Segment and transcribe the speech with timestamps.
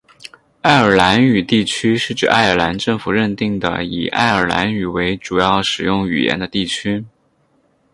[0.61, 7.05] 爱尔兰语地区是指爱尔兰政府认定的以爱尔兰语为主要使用语言的地区。